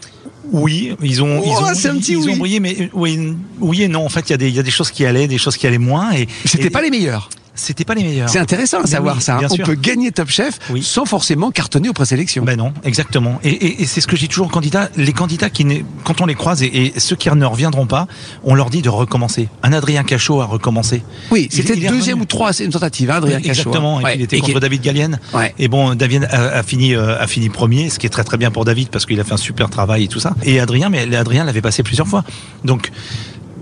Oui, 0.51 0.95
ils 1.01 1.23
ont 1.23 1.39
Oh, 1.39 1.43
ils 1.45 1.51
ont 1.63 1.73
c'est 1.73 1.89
un 1.89 1.95
petit 1.97 2.11
ils 2.13 2.17
oui. 2.17 2.33
ont 2.33 2.37
brillé 2.37 2.59
mais 2.59 2.89
oui 2.93 3.33
oui 3.59 3.83
et 3.83 3.87
non 3.87 4.05
en 4.05 4.09
fait 4.09 4.29
il 4.29 4.31
y 4.31 4.33
a 4.33 4.37
des 4.37 4.49
il 4.49 4.55
y 4.55 4.59
a 4.59 4.63
des 4.63 4.71
choses 4.71 4.91
qui 4.91 5.05
allaient, 5.05 5.27
des 5.27 5.37
choses 5.37 5.57
qui 5.57 5.65
allaient 5.65 5.77
moins 5.77 6.11
et 6.11 6.27
C'était 6.45 6.69
pas 6.69 6.81
les 6.81 6.89
meilleurs. 6.91 7.29
C'était 7.55 7.85
pas 7.85 7.93
les 7.93 8.03
meilleurs. 8.03 8.29
C'est 8.29 8.39
intéressant 8.39 8.81
à 8.81 8.87
savoir 8.87 9.15
oui, 9.17 9.21
ça. 9.21 9.37
hein. 9.37 9.47
On 9.49 9.55
sûr. 9.55 9.65
peut 9.65 9.75
gagner 9.75 10.11
Top 10.11 10.29
Chef 10.29 10.59
Oui. 10.71 10.81
sans 10.83 11.05
forcément 11.05 11.51
cartonner 11.51 11.89
aux 11.89 11.93
présélections. 11.93 12.43
Ben 12.43 12.57
non, 12.57 12.73
exactement. 12.83 13.39
Et, 13.43 13.49
et- 13.49 13.81
et 13.83 13.85
c'est 13.85 14.01
ce 14.01 14.07
que 14.07 14.15
je 14.15 14.21
dis 14.21 14.27
toujours 14.27 14.47
aux 14.47 14.49
candidats. 14.49 14.89
Les 14.97 15.13
candidats 15.13 15.49
qui, 15.49 15.65
ne- 15.65 15.81
quand 16.03 16.21
on 16.21 16.25
les 16.25 16.35
croise 16.35 16.63
et, 16.63 16.65
et 16.67 16.99
ceux 16.99 17.15
qui 17.15 17.29
ne 17.29 17.45
reviendront 17.45 17.85
pas, 17.85 18.07
on 18.43 18.55
leur 18.55 18.69
dit 18.69 18.81
de 18.81 18.89
recommencer. 18.89 19.49
Un 19.61 19.73
Adrien 19.73 20.03
Cachot 20.03 20.41
a 20.41 20.45
recommencé. 20.45 21.03
oui, 21.31 21.47
c'était 21.51 21.75
deuxième 21.75 22.21
ou 22.21 22.25
troisième 22.25 22.71
tentative, 22.71 23.11
hein, 23.11 23.15
Adrien 23.17 23.37
Cachot. 23.39 23.49
Exactement. 23.69 23.99
Et 23.99 24.03
Ouais. 24.03 24.11
puis 24.11 24.19
il 24.21 24.23
était 24.23 24.39
contre 24.39 24.59
David 24.59 24.81
Gallienne. 24.81 25.19
Ouais. 25.33 25.53
Et 25.59 25.67
bon, 25.67 25.95
David 25.95 26.25
a, 26.31 26.57
a 26.59 26.63
fini 26.63 26.95
euh, 26.95 27.19
a 27.19 27.27
fini 27.27 27.49
premier, 27.49 27.89
ce 27.89 27.99
qui 27.99 28.05
est 28.07 28.09
très 28.09 28.23
très 28.23 28.37
bien 28.37 28.51
pour 28.51 28.65
David 28.65 28.89
parce 28.89 29.05
qu'il 29.05 29.19
a 29.19 29.23
fait 29.23 29.33
un 29.33 29.37
super 29.37 29.69
travail 29.69 30.05
et 30.05 30.07
tout 30.07 30.19
ça. 30.19 30.33
Et 30.43 30.59
Adrien, 30.59 30.89
mais 30.89 31.15
Adrien 31.15 31.43
l'avait 31.43 31.61
passé 31.61 31.83
plusieurs 31.83 32.07
fois. 32.07 32.23
Donc 32.65 32.91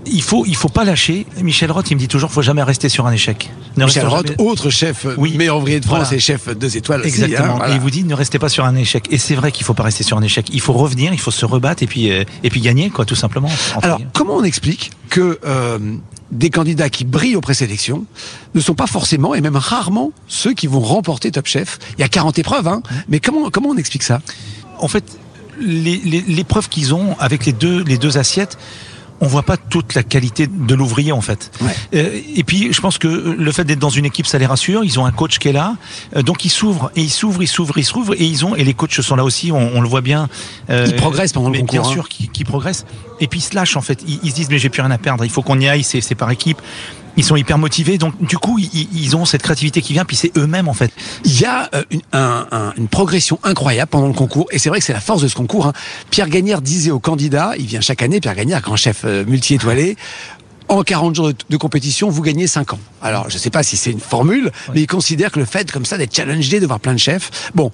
il 0.06 0.22
faut 0.22 0.44
il 0.46 0.56
faut 0.56 0.68
pas 0.68 0.84
lâcher. 0.84 1.26
Michel 1.42 1.70
Roth, 1.70 1.90
il 1.90 1.94
me 1.94 2.00
dit 2.00 2.08
toujours, 2.08 2.30
faut 2.30 2.42
jamais 2.42 2.62
rester 2.62 2.88
sur 2.88 3.06
un 3.06 3.12
échec. 3.12 3.50
Ne 3.76 3.84
Michel 3.84 4.06
Roth, 4.06 4.28
jamais- 4.28 4.40
autre 4.40 4.70
chef, 4.70 5.06
Oui. 5.16 5.34
meilleur 5.36 5.58
ouvrier 5.58 5.80
de 5.80 5.84
France 5.84 6.00
Voilà. 6.00 6.16
et 6.16 6.20
chef 6.20 6.48
deux 6.56 6.76
étoiles 6.76 7.00
aussi. 7.00 7.08
Exactement. 7.08 7.54
hein, 7.54 7.56
voilà. 7.58 7.72
Et 7.72 7.76
il 7.76 7.80
vous 7.80 7.90
dit 7.90 8.04
ne 8.04 8.14
restez 8.14 8.38
pas 8.38 8.48
sur 8.48 8.64
un 8.64 8.74
échec. 8.74 9.06
Et 9.10 9.18
c'est 9.18 9.34
vrai 9.34 9.52
qu'il 9.52 9.64
faut 9.64 9.74
pas 9.74 9.82
rester 9.84 10.04
sur 10.04 10.16
un 10.16 10.22
échec. 10.22 10.48
Il 10.52 10.60
faut 10.60 10.72
revenir, 10.72 11.12
il 11.12 11.20
faut 11.20 11.30
se 11.30 11.44
rebattre 11.44 11.82
et 11.82 11.86
puis 11.86 12.10
euh, 12.10 12.24
et 12.42 12.50
puis 12.50 12.60
gagner 12.60 12.90
quoi, 12.90 13.04
tout 13.04 13.14
simplement. 13.14 13.48
Alors, 13.82 13.98
guillemets. 13.98 14.10
comment 14.14 14.36
on 14.36 14.44
explique 14.44 14.90
que 15.10 15.38
euh, 15.44 15.78
des 16.30 16.50
candidats 16.50 16.88
qui 16.88 17.04
brillent 17.04 17.36
aux 17.36 17.40
présélections 17.42 18.04
ne 18.54 18.60
sont 18.60 18.74
pas 18.74 18.86
forcément, 18.86 19.34
et 19.34 19.40
même 19.42 19.56
rarement, 19.56 20.12
ceux 20.28 20.54
qui 20.54 20.66
vont 20.66 20.80
remporter 20.80 21.30
Top 21.30 21.46
Chef? 21.46 21.78
Il 21.98 22.00
y 22.00 22.04
a 22.04 22.08
40 22.08 22.38
épreuves, 22.38 22.66
hein, 22.68 22.82
mais 23.08 23.20
comment, 23.20 23.50
comment 23.50 23.68
on 23.68 23.76
explique 23.76 24.02
ça? 24.02 24.20
En 24.78 24.88
fait, 24.88 25.04
les, 25.60 25.98
les, 26.04 26.22
les 26.26 26.44
qu'ils 26.70 26.94
ont 26.94 27.16
avec 27.18 27.44
les 27.46 27.52
deux 27.52 27.82
les 27.84 27.98
deux 27.98 28.18
assiettes. 28.18 28.58
On 29.20 29.26
voit 29.28 29.42
pas 29.44 29.56
toute 29.56 29.94
la 29.94 30.02
qualité 30.02 30.48
de 30.48 30.74
l'ouvrier 30.74 31.12
en 31.12 31.20
fait. 31.20 31.50
Ouais. 31.60 31.70
Euh, 31.94 32.20
et 32.34 32.42
puis 32.42 32.72
je 32.72 32.80
pense 32.80 32.98
que 32.98 33.06
le 33.06 33.52
fait 33.52 33.64
d'être 33.64 33.78
dans 33.78 33.88
une 33.88 34.04
équipe, 34.04 34.26
ça 34.26 34.38
les 34.38 34.46
rassure. 34.46 34.82
Ils 34.84 34.98
ont 34.98 35.06
un 35.06 35.12
coach 35.12 35.38
qui 35.38 35.48
est 35.48 35.52
là, 35.52 35.76
Euh, 36.16 36.22
donc 36.22 36.44
ils 36.44 36.48
s'ouvrent 36.50 36.90
et 36.96 37.02
ils 37.02 37.10
s'ouvrent, 37.10 37.42
ils 37.42 37.46
s'ouvrent, 37.46 37.78
ils 37.78 37.84
s'ouvrent 37.84 38.14
et 38.14 38.24
ils 38.24 38.44
ont 38.44 38.56
et 38.56 38.64
les 38.64 38.74
coachs 38.74 39.00
sont 39.00 39.14
là 39.16 39.22
aussi. 39.24 39.52
On, 39.52 39.76
on 39.76 39.80
le 39.80 39.88
voit 39.88 40.00
bien. 40.00 40.28
Euh, 40.70 40.86
Ils 40.88 40.96
progressent 40.96 41.32
pendant 41.32 41.50
le 41.50 41.58
concours, 41.60 41.80
Bien 41.82 41.88
hein. 41.88 41.92
sûr, 41.92 42.08
qui, 42.08 42.28
qui 42.28 42.44
progressent. 42.44 42.84
Et 43.20 43.28
puis 43.28 43.38
ils 43.38 43.44
se 43.44 43.54
lâchent 43.54 43.76
en 43.76 43.80
fait. 43.82 44.02
Ils, 44.08 44.18
ils 44.24 44.30
se 44.30 44.34
disent 44.34 44.50
mais 44.50 44.58
j'ai 44.58 44.70
plus 44.70 44.82
rien 44.82 44.90
à 44.90 44.98
perdre. 44.98 45.24
Il 45.24 45.30
faut 45.30 45.42
qu'on 45.42 45.60
y 45.60 45.68
aille. 45.68 45.84
C'est 45.84 46.14
par 46.16 46.30
équipe. 46.30 46.60
Ils 47.16 47.24
sont 47.24 47.36
hyper 47.36 47.58
motivés. 47.58 47.98
Donc 47.98 48.14
du 48.24 48.38
coup, 48.38 48.58
ils, 48.58 48.88
ils 48.94 49.16
ont 49.16 49.24
cette 49.24 49.42
créativité 49.42 49.82
qui 49.82 49.92
vient. 49.92 50.04
Puis 50.04 50.16
c'est 50.16 50.36
eux-mêmes 50.38 50.68
en 50.68 50.72
fait. 50.74 50.90
Il 51.24 51.40
y 51.40 51.44
a 51.44 51.68
euh, 51.74 51.82
une, 51.90 52.00
un- 52.12 52.46
un- 52.50 52.72
une 52.76 52.88
progression 52.88 53.38
incroyable 53.42 53.90
pendant 53.90 54.06
le 54.08 54.14
concours, 54.14 54.46
et 54.50 54.58
c'est 54.58 54.68
vrai 54.68 54.78
que 54.78 54.84
c'est 54.84 54.92
la 54.92 55.00
force 55.00 55.22
de 55.22 55.28
ce 55.28 55.34
concours. 55.34 55.66
hein. 55.66 55.72
Pierre 56.10 56.28
Gagnère 56.28 56.62
disait 56.62 56.90
aux 56.90 57.00
candidats, 57.00 57.52
il 57.58 57.66
vient 57.66 57.80
chaque 57.80 58.02
année, 58.02 58.20
Pierre 58.20 58.34
Gagnère, 58.34 58.60
grand 58.62 58.76
chef 58.76 59.02
euh, 59.04 59.24
multi-étoilé, 59.26 59.96
en 60.68 60.82
40 60.84 61.14
jours 61.14 61.28
de, 61.28 61.34
de 61.50 61.56
compétition, 61.58 62.08
vous 62.08 62.22
gagnez 62.22 62.46
5 62.46 62.72
ans. 62.72 62.78
Alors, 63.02 63.28
je 63.28 63.36
sais 63.36 63.50
pas 63.50 63.62
si 63.62 63.76
c'est 63.76 63.90
une 63.90 64.00
formule, 64.00 64.50
mais 64.72 64.80
il 64.82 64.86
considère 64.86 65.30
que 65.30 65.38
le 65.38 65.44
fait 65.44 65.70
comme 65.70 65.84
ça 65.84 65.98
d'être 65.98 66.14
challengé, 66.16 66.60
de 66.60 66.66
voir 66.66 66.80
plein 66.80 66.94
de 66.94 66.98
chefs, 66.98 67.50
bon, 67.54 67.70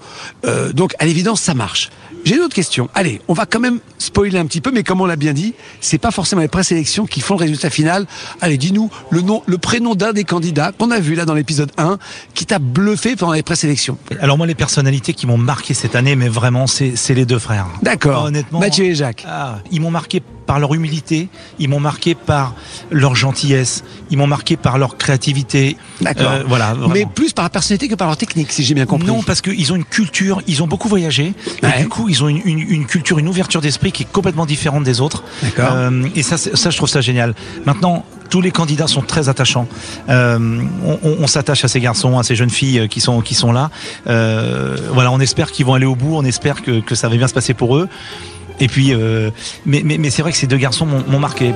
euh, 0.47 0.73
donc 0.73 0.95
à 0.99 1.05
l'évidence, 1.05 1.41
ça 1.41 1.55
marche. 1.55 1.91
J'ai 2.29 2.37
une 2.37 2.43
autre 2.43 2.55
question. 2.55 2.91
Allez, 2.95 3.23
on 3.27 3.33
va 3.33 3.47
quand 3.47 3.59
même 3.59 3.81
spoiler 3.97 4.39
un 4.39 4.45
petit 4.45 4.61
peu, 4.61 4.71
mais 4.71 4.83
comme 4.83 5.01
on 5.01 5.07
l'a 5.07 5.17
bien 5.17 5.33
dit, 5.33 5.55
c'est 5.81 5.97
pas 5.97 6.11
forcément 6.11 6.43
les 6.43 6.49
présélections 6.49 7.07
qui 7.07 7.23
font 7.23 7.37
le 7.37 7.41
résultat 7.41 7.71
final. 7.71 8.05
Allez, 8.43 8.59
dis-nous 8.59 8.91
le 9.09 9.23
nom, 9.23 9.43
le 9.47 9.57
prénom 9.57 9.95
d'un 9.95 10.13
des 10.13 10.25
candidats 10.25 10.73
qu'on 10.73 10.91
a 10.91 11.01
vu 11.01 11.15
là 11.15 11.25
dans 11.25 11.33
l'épisode 11.33 11.73
1, 11.79 11.97
qui 12.35 12.45
t'a 12.45 12.59
bluffé 12.59 13.17
pendant 13.17 13.33
les 13.33 13.43
présélections. 13.43 13.97
Alors 14.21 14.37
moi, 14.37 14.47
les 14.47 14.55
personnalités 14.55 15.15
qui 15.15 15.27
m'ont 15.27 15.39
marqué 15.39 15.73
cette 15.73 15.97
année, 15.97 16.17
mais 16.17 16.29
vraiment, 16.29 16.67
c'est 16.67 16.97
c'est 16.97 17.15
les 17.15 17.25
deux 17.25 17.39
frères. 17.39 17.67
D'accord. 17.81 18.25
Honnêtement, 18.25 18.61
Mathieu 18.61 18.85
et 18.85 18.95
Jacques. 18.95 19.25
Ah, 19.27 19.61
ils 19.71 19.81
m'ont 19.81 19.91
marqué 19.91 20.21
par 20.49 20.59
leur 20.59 20.73
humilité, 20.75 21.29
ils 21.61 21.69
m'ont 21.69 21.79
marqué 21.79 22.15
par 22.17 22.55
leur 22.91 23.15
gentillesse, 23.15 23.85
ils 24.11 24.17
m'ont 24.17 24.27
marqué 24.27 24.57
par 24.57 24.79
leur 24.79 24.97
créativité. 24.97 25.77
D'accord. 26.01 26.31
Euh, 26.33 26.43
voilà. 26.49 26.73
vraiment. 26.73 26.93
Mais 26.95 27.05
plus 27.07 27.33
par 27.35 27.45
la 27.45 27.51
personnalité 27.51 27.87
que 27.87 27.95
par 27.95 28.09
leur 28.09 28.17
technique, 28.17 28.51
si 28.51 28.65
j'ai 28.65 28.75
bien 28.75 28.87
compris. 28.87 29.07
Non, 29.09 29.23
parce 29.23 29.43
qu'ils 29.43 29.71
ont 29.73 29.77
une 29.77 29.85
culture, 29.85 30.41
ils 30.47 30.63
ont 30.63 30.67
beaucoup 30.67 30.89
voyagé, 30.89 31.35
Ouais. 31.63 31.71
et 31.77 31.83
du 31.83 31.89
coup, 31.89 32.09
ils 32.09 32.25
ont 32.25 32.29
une, 32.29 32.41
une- 32.47 32.59
une 32.61 32.87
culture, 32.87 33.19
une 33.19 33.29
ouverture 33.29 33.61
d'esprit 33.61 33.93
qui 33.93 34.05
est 34.05 34.11
complètement 34.11 34.47
différente 34.47 34.85
des 34.85 35.01
autres. 35.03 35.23
D'accord. 35.43 35.69
Euh, 35.75 36.09
et 36.17 36.23
ça, 36.23 36.39
ça, 36.39 36.71
je 36.71 36.77
trouve 36.79 36.89
ça 36.89 37.03
génial. 37.03 37.35
Maintenant, 37.67 38.07
tous 38.31 38.41
les 38.41 38.51
candidats 38.51 38.87
sont 38.87 39.03
très 39.03 39.29
attachants. 39.29 39.69
Euh, 40.09 40.39
on 40.85 40.99
on- 41.03 41.17
on 41.21 41.27
s'attache 41.27 41.63
à 41.65 41.69
ces 41.69 41.81
garçons, 41.81 42.19
à 42.19 42.23
ces 42.23 42.37
jeunes 42.37 42.49
filles 42.51 42.89
qui 42.89 43.01
sont 43.03 43.21
qui 43.21 43.35
sont 43.35 43.53
là. 43.53 43.71
Euh, 44.07 44.77
voilà, 44.95 45.11
on 45.13 45.21
espère 45.21 45.53
qu'ils 45.53 45.67
vont 45.67 45.75
aller 45.75 45.87
au 45.87 45.95
bout, 45.95 46.15
on 46.17 46.25
espère 46.25 46.63
que, 46.63 46.81
que 46.81 46.95
ça 46.95 47.09
va 47.11 47.17
bien 47.17 47.29
se 47.29 47.35
passer 47.35 47.53
pour 47.55 47.77
eux. 47.77 47.87
Et 48.61 48.69
puis, 48.69 48.93
euh, 48.93 49.31
mais, 49.67 49.83
mais, 49.85 49.99
mais 49.99 50.11
c'est 50.11 50.23
vrai 50.23 50.33
que 50.33 50.39
ces 50.39 50.47
deux 50.47 50.57
garçons 50.57 50.87
m'ont 50.87 51.19
marqué. 51.21 51.55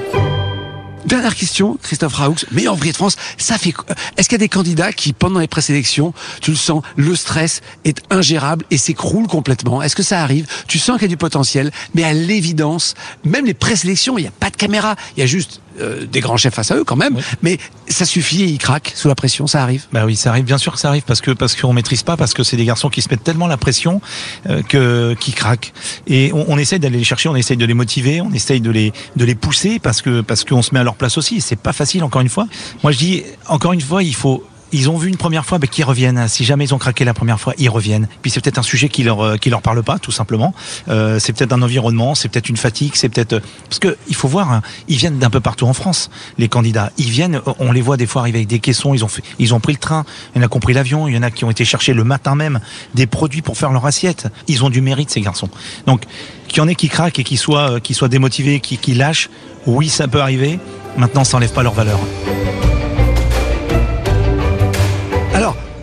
Dernière 1.04 1.34
question, 1.34 1.76
Christophe 1.82 2.14
Raoux, 2.14 2.36
meilleur 2.52 2.74
ouvrier 2.74 2.92
de 2.92 2.96
France. 2.96 3.16
Ça 3.36 3.58
fait. 3.58 3.72
quoi 3.72 3.86
Est-ce 4.16 4.28
qu'il 4.28 4.36
y 4.36 4.40
a 4.40 4.44
des 4.44 4.48
candidats 4.48 4.92
qui, 4.92 5.12
pendant 5.12 5.40
les 5.40 5.48
présélections, 5.48 6.14
tu 6.40 6.52
le 6.52 6.56
sens, 6.56 6.82
le 6.96 7.16
stress 7.16 7.60
est 7.84 8.00
ingérable 8.10 8.64
et 8.70 8.78
s'écroule 8.78 9.26
complètement? 9.26 9.82
Est-ce 9.82 9.96
que 9.96 10.04
ça 10.04 10.22
arrive? 10.22 10.46
Tu 10.68 10.78
sens 10.78 10.98
qu'il 10.98 11.02
y 11.02 11.04
a 11.06 11.08
du 11.08 11.16
potentiel, 11.16 11.72
mais 11.94 12.04
à 12.04 12.12
l'évidence, 12.12 12.94
même 13.24 13.46
les 13.46 13.54
présélections, 13.54 14.16
il 14.16 14.22
n'y 14.22 14.28
a 14.28 14.32
pas 14.32 14.50
de 14.50 14.56
caméra, 14.56 14.94
il 15.16 15.20
y 15.20 15.22
a 15.24 15.26
juste 15.26 15.60
euh, 15.80 16.06
des 16.06 16.20
grands 16.20 16.36
chefs 16.36 16.54
face 16.54 16.70
à 16.70 16.76
eux 16.76 16.84
quand 16.84 16.96
même, 16.96 17.16
Oui. 17.16 17.22
mais 17.42 17.58
ça 17.88 18.04
suffit 18.04 18.42
et 18.42 18.46
ils 18.46 18.58
craquent 18.58 18.92
sous 18.94 19.08
la 19.08 19.14
pression, 19.14 19.46
ça 19.46 19.62
arrive. 19.62 19.84
Bah 19.92 20.04
oui, 20.06 20.16
ça 20.16 20.30
arrive, 20.30 20.44
bien 20.44 20.58
sûr 20.58 20.72
que 20.72 20.78
ça 20.78 20.88
arrive 20.88 21.02
parce 21.06 21.20
que 21.20 21.30
parce 21.30 21.54
qu'on 21.56 21.72
maîtrise 21.72 22.02
pas, 22.02 22.16
parce 22.16 22.34
que 22.34 22.42
c'est 22.42 22.56
des 22.56 22.64
garçons 22.64 22.88
qui 22.90 23.02
se 23.02 23.08
mettent 23.10 23.24
tellement 23.24 23.46
la 23.46 23.56
pression 23.56 24.00
euh, 24.48 24.62
que 24.62 25.14
qui 25.20 25.32
craquent. 25.32 25.72
Et 26.06 26.30
on, 26.34 26.44
on 26.48 26.58
essaye 26.58 26.78
d'aller 26.78 26.98
les 26.98 27.04
chercher, 27.04 27.28
on 27.28 27.36
essaye 27.36 27.56
de 27.56 27.64
les 27.64 27.74
motiver, 27.74 28.20
on 28.20 28.32
essaye 28.32 28.60
de 28.60 28.70
les 28.70 28.92
de 29.16 29.24
les 29.24 29.34
pousser 29.34 29.78
parce 29.78 30.02
que 30.02 30.20
parce 30.20 30.44
qu'on 30.44 30.62
se 30.62 30.74
met 30.74 30.80
à 30.80 30.84
leur 30.84 30.94
place 30.96 31.18
aussi. 31.18 31.40
C'est 31.40 31.56
pas 31.56 31.72
facile 31.72 32.04
encore 32.04 32.20
une 32.22 32.28
fois. 32.28 32.46
Moi 32.82 32.92
je 32.92 32.98
dis 32.98 33.22
encore 33.48 33.72
une 33.72 33.80
fois, 33.80 34.02
il 34.02 34.14
faut 34.14 34.44
ils 34.72 34.88
ont 34.88 34.96
vu 34.96 35.08
une 35.08 35.16
première 35.16 35.44
fois, 35.44 35.58
ben, 35.58 35.68
qu'ils 35.68 35.84
reviennent. 35.84 36.26
Si 36.28 36.44
jamais 36.44 36.64
ils 36.64 36.74
ont 36.74 36.78
craqué 36.78 37.04
la 37.04 37.14
première 37.14 37.38
fois, 37.38 37.54
ils 37.58 37.68
reviennent. 37.68 38.08
Puis 38.22 38.30
c'est 38.30 38.40
peut-être 38.40 38.58
un 38.58 38.62
sujet 38.62 38.88
qui 38.88 39.02
leur 39.02 39.20
euh, 39.20 39.36
qui 39.36 39.50
leur 39.50 39.62
parle 39.62 39.82
pas, 39.82 39.98
tout 39.98 40.10
simplement. 40.10 40.54
Euh, 40.88 41.18
c'est 41.18 41.32
peut-être 41.32 41.52
un 41.52 41.62
environnement, 41.62 42.14
c'est 42.14 42.28
peut-être 42.28 42.48
une 42.48 42.56
fatigue, 42.56 42.92
c'est 42.94 43.08
peut-être 43.08 43.34
euh, 43.34 43.40
parce 43.68 43.78
que 43.78 43.96
il 44.08 44.14
faut 44.14 44.28
voir, 44.28 44.50
hein, 44.50 44.62
ils 44.88 44.96
viennent 44.96 45.18
d'un 45.18 45.30
peu 45.30 45.40
partout 45.40 45.66
en 45.66 45.74
France. 45.74 46.10
Les 46.38 46.48
candidats, 46.48 46.90
ils 46.98 47.10
viennent, 47.10 47.40
on 47.58 47.72
les 47.72 47.82
voit 47.82 47.96
des 47.96 48.06
fois 48.06 48.22
arriver 48.22 48.38
avec 48.38 48.48
des 48.48 48.60
caissons. 48.60 48.94
Ils 48.94 49.04
ont 49.04 49.08
ils 49.38 49.54
ont 49.54 49.60
pris 49.60 49.72
le 49.74 49.78
train. 49.78 50.04
Il 50.34 50.38
y 50.38 50.42
en 50.42 50.46
a 50.46 50.48
qui 50.48 50.56
ont 50.56 50.60
pris 50.60 50.74
l'avion. 50.74 51.06
Il 51.06 51.14
y 51.14 51.18
en 51.18 51.22
a 51.22 51.30
qui 51.30 51.44
ont 51.44 51.50
été 51.50 51.64
chercher 51.64 51.92
le 51.92 52.04
matin 52.04 52.34
même 52.34 52.60
des 52.94 53.06
produits 53.06 53.42
pour 53.42 53.56
faire 53.58 53.72
leur 53.72 53.84
assiette. 53.86 54.28
Ils 54.48 54.64
ont 54.64 54.70
du 54.70 54.80
mérite 54.80 55.10
ces 55.10 55.20
garçons. 55.20 55.48
Donc 55.86 56.04
qu'il 56.48 56.58
y 56.58 56.60
en 56.60 56.68
ait 56.68 56.74
qui 56.74 56.88
craquent 56.88 57.18
et 57.18 57.24
qui 57.24 57.36
soient 57.36 57.80
qui 57.80 57.94
soient 57.94 58.08
démotivés, 58.08 58.60
qui 58.60 58.78
qui 58.78 58.94
lâchent. 58.94 59.28
Oui, 59.66 59.88
ça 59.88 60.08
peut 60.08 60.20
arriver. 60.20 60.58
Maintenant, 60.96 61.24
ça 61.24 61.36
enlève 61.36 61.52
pas 61.52 61.62
leur 61.62 61.72
valeur. 61.72 61.98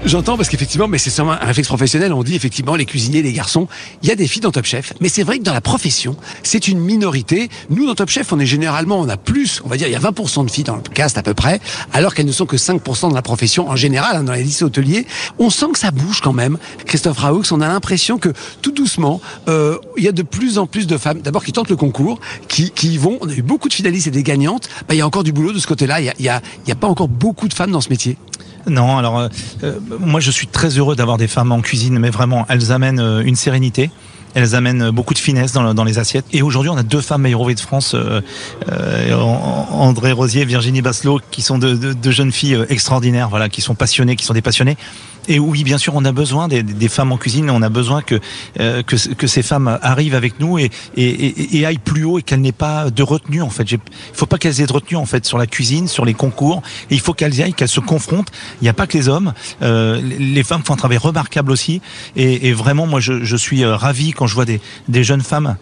J'entends 0.05 0.37
parce 0.37 0.47
qu'effectivement, 0.47 0.87
mais 0.87 0.97
c'est 0.97 1.09
seulement 1.09 1.33
un 1.33 1.45
réflexe 1.45 1.67
professionnel. 1.67 2.13
On 2.13 2.23
dit 2.23 2.33
effectivement 2.33 2.75
les 2.75 2.85
cuisiniers, 2.85 3.21
les 3.21 3.33
garçons. 3.33 3.67
Il 4.01 4.07
y 4.07 4.11
a 4.11 4.15
des 4.15 4.27
filles 4.27 4.41
dans 4.41 4.51
Top 4.51 4.63
Chef, 4.65 4.93
mais 5.01 5.09
c'est 5.09 5.23
vrai 5.23 5.39
que 5.39 5.43
dans 5.43 5.53
la 5.53 5.59
profession, 5.59 6.15
c'est 6.41 6.69
une 6.69 6.79
minorité. 6.79 7.49
Nous, 7.69 7.85
dans 7.85 7.95
Top 7.95 8.09
Chef, 8.09 8.31
on 8.31 8.39
est 8.39 8.45
généralement, 8.45 8.97
on 8.99 9.09
a 9.09 9.17
plus, 9.17 9.61
on 9.65 9.67
va 9.67 9.75
dire, 9.75 9.87
il 9.87 9.91
y 9.91 9.95
a 9.95 9.99
20% 9.99 10.45
de 10.45 10.51
filles 10.51 10.63
dans 10.63 10.77
le 10.77 10.81
cast 10.81 11.17
à 11.17 11.21
peu 11.21 11.33
près, 11.33 11.59
alors 11.91 12.15
qu'elles 12.15 12.25
ne 12.25 12.31
sont 12.31 12.45
que 12.45 12.55
5% 12.55 13.09
dans 13.09 13.15
la 13.15 13.21
profession 13.21 13.69
en 13.69 13.75
général, 13.75 14.15
hein, 14.15 14.23
dans 14.23 14.31
les 14.31 14.43
lycées 14.43 14.63
hôteliers. 14.63 15.05
On 15.37 15.49
sent 15.49 15.67
que 15.73 15.79
ça 15.79 15.91
bouge 15.91 16.21
quand 16.21 16.33
même. 16.33 16.57
Christophe 16.85 17.17
Raoux, 17.17 17.43
on 17.51 17.59
a 17.59 17.67
l'impression 17.67 18.17
que 18.17 18.29
tout 18.61 18.71
doucement, 18.71 19.19
euh, 19.49 19.77
il 19.97 20.03
y 20.05 20.07
a 20.07 20.13
de 20.13 20.23
plus 20.23 20.59
en 20.59 20.65
plus 20.65 20.87
de 20.87 20.97
femmes, 20.97 21.19
d'abord 21.19 21.43
qui 21.43 21.51
tentent 21.51 21.69
le 21.69 21.75
concours, 21.75 22.21
qui, 22.47 22.71
qui 22.71 22.93
y 22.93 22.97
vont. 22.97 23.17
On 23.19 23.27
a 23.27 23.33
eu 23.33 23.41
beaucoup 23.41 23.67
de 23.67 23.73
finalistes 23.73 24.07
et 24.07 24.11
des 24.11 24.23
gagnantes. 24.23 24.69
Bah, 24.87 24.95
il 24.95 24.97
y 24.97 25.01
a 25.01 25.07
encore 25.07 25.23
du 25.23 25.33
boulot 25.33 25.51
de 25.51 25.59
ce 25.59 25.67
côté-là. 25.67 25.99
Il 25.99 26.05
y 26.05 26.09
a, 26.09 26.13
y 26.19 26.29
a, 26.29 26.41
a 26.69 26.75
pas 26.75 26.87
encore 26.87 27.09
beaucoup 27.09 27.49
de 27.49 27.53
femmes 27.53 27.71
dans 27.71 27.81
ce 27.81 27.89
métier. 27.89 28.17
Non, 28.67 28.97
alors 28.97 29.19
euh, 29.19 29.27
euh, 29.63 29.79
moi 29.99 30.19
je 30.19 30.31
suis 30.31 30.47
très 30.47 30.69
heureux 30.69 30.95
d'avoir 30.95 31.17
des 31.17 31.27
femmes 31.27 31.51
en 31.51 31.61
cuisine, 31.61 31.99
mais 31.99 32.09
vraiment 32.09 32.45
elles 32.49 32.71
amènent 32.71 32.99
euh, 32.99 33.21
une 33.23 33.35
sérénité. 33.35 33.91
Elles 34.35 34.55
amènent 34.55 34.91
beaucoup 34.91 35.13
de 35.13 35.19
finesse 35.19 35.53
dans, 35.53 35.63
le- 35.63 35.73
dans 35.73 35.83
les 35.83 35.97
assiettes. 35.99 36.25
Et 36.33 36.41
aujourd'hui, 36.41 36.69
on 36.69 36.77
a 36.77 36.83
deux 36.83 37.01
femmes 37.01 37.21
meilleures 37.23 37.45
de 37.45 37.59
France, 37.59 37.95
euh, 37.95 38.21
euh, 38.71 39.13
André 39.13 40.11
Rosier 40.11 40.45
Virginie 40.45 40.81
Basselot, 40.81 41.19
qui 41.31 41.41
sont 41.41 41.57
de, 41.57 41.73
de- 41.75 42.11
jeunes 42.11 42.31
filles 42.31 42.55
euh, 42.55 42.65
extraordinaires, 42.69 43.29
voilà, 43.29 43.49
qui 43.49 43.61
sont 43.61 43.75
passionnées, 43.75 44.15
qui 44.15 44.25
sont 44.25 44.33
des 44.33 44.41
passionnées. 44.41 44.77
Et 45.27 45.37
oui, 45.37 45.63
bien 45.63 45.77
sûr, 45.77 45.93
on 45.95 46.05
a 46.05 46.11
besoin 46.11 46.47
des, 46.47 46.63
des 46.63 46.89
femmes 46.89 47.11
en 47.11 47.17
cuisine. 47.17 47.51
On 47.51 47.61
a 47.61 47.69
besoin 47.69 48.01
que 48.01 48.19
euh, 48.59 48.81
que, 48.81 48.95
que 49.13 49.27
ces 49.27 49.43
femmes 49.43 49.77
arrivent 49.83 50.15
avec 50.15 50.39
nous 50.39 50.57
et, 50.57 50.71
et, 50.97 51.57
et, 51.59 51.65
aillent 51.67 51.77
plus 51.77 52.03
haut 52.03 52.17
et 52.17 52.23
qu'elles 52.23 52.41
n'aient 52.41 52.51
pas 52.51 52.89
de 52.89 53.03
retenue. 53.03 53.43
En 53.43 53.51
fait, 53.51 53.71
il 53.71 53.77
faut 54.13 54.25
pas 54.25 54.39
qu'elles 54.39 54.59
aient 54.61 54.65
de 54.65 54.73
retenue 54.73 54.97
en 54.97 55.05
fait 55.05 55.25
sur 55.27 55.37
la 55.37 55.45
cuisine, 55.45 55.87
sur 55.87 56.03
les 56.03 56.15
concours. 56.15 56.63
Et 56.89 56.95
il 56.95 56.99
faut 56.99 57.13
qu'elles 57.13 57.39
aillent, 57.43 57.53
qu'elles 57.53 57.67
se 57.67 57.79
confrontent. 57.81 58.31
Il 58.61 58.63
n'y 58.63 58.69
a 58.69 58.73
pas 58.73 58.87
que 58.87 58.97
les 58.97 59.07
hommes. 59.07 59.33
Euh, 59.61 60.01
les- 60.01 60.43
femmes 60.43 60.63
font 60.65 60.73
un 60.73 60.77
travail 60.77 60.97
remarquable 60.97 61.51
aussi. 61.51 61.79
Et, 62.15 62.47
et 62.47 62.53
vraiment, 62.53 62.87
moi, 62.87 62.99
je, 62.99 63.23
je 63.23 63.35
suis 63.35 63.63
euh, 63.63 63.75
ravi 63.75 64.13
quand 64.19 64.27
je 64.27 64.35
vois 64.35 64.43
des, 64.43 64.59
des 64.89 65.05
jeunes 65.05 65.21
femmes 65.21 65.55